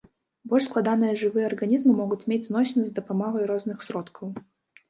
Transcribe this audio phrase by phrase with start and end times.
[0.51, 4.27] Больш складаныя жывыя арганізмы могуць мець зносіны з дапамогай розных сродкаў.